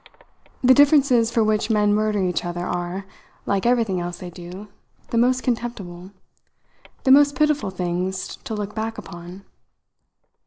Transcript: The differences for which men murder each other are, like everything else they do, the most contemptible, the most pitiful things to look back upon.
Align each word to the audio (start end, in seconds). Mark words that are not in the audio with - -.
The 0.63 0.73
differences 0.73 1.29
for 1.29 1.43
which 1.43 1.69
men 1.69 1.93
murder 1.93 2.23
each 2.23 2.43
other 2.43 2.65
are, 2.65 3.05
like 3.45 3.67
everything 3.67 3.99
else 3.99 4.17
they 4.17 4.31
do, 4.31 4.67
the 5.11 5.17
most 5.19 5.43
contemptible, 5.43 6.09
the 7.03 7.11
most 7.11 7.35
pitiful 7.35 7.69
things 7.69 8.37
to 8.37 8.55
look 8.55 8.73
back 8.73 8.97
upon. 8.97 9.45